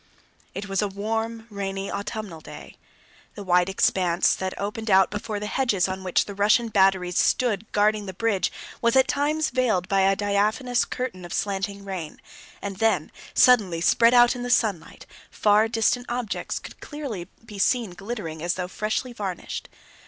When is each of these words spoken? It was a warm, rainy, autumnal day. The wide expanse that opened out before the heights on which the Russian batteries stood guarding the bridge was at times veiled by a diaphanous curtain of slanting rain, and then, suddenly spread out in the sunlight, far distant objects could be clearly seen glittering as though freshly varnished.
It 0.55 0.67
was 0.67 0.81
a 0.81 0.87
warm, 0.87 1.45
rainy, 1.51 1.91
autumnal 1.91 2.41
day. 2.41 2.75
The 3.35 3.43
wide 3.43 3.69
expanse 3.69 4.33
that 4.33 4.57
opened 4.59 4.89
out 4.89 5.11
before 5.11 5.39
the 5.39 5.45
heights 5.45 5.87
on 5.87 6.03
which 6.03 6.25
the 6.25 6.33
Russian 6.33 6.69
batteries 6.69 7.19
stood 7.19 7.71
guarding 7.71 8.07
the 8.07 8.13
bridge 8.13 8.51
was 8.81 8.95
at 8.95 9.07
times 9.07 9.51
veiled 9.51 9.87
by 9.87 10.01
a 10.01 10.15
diaphanous 10.15 10.85
curtain 10.85 11.23
of 11.23 11.31
slanting 11.35 11.85
rain, 11.85 12.19
and 12.63 12.77
then, 12.77 13.11
suddenly 13.35 13.79
spread 13.79 14.15
out 14.15 14.35
in 14.35 14.41
the 14.41 14.49
sunlight, 14.49 15.05
far 15.29 15.67
distant 15.67 16.07
objects 16.09 16.57
could 16.57 16.77
be 16.77 16.81
clearly 16.87 17.27
seen 17.59 17.91
glittering 17.91 18.41
as 18.41 18.55
though 18.55 18.67
freshly 18.67 19.13
varnished. 19.13 19.69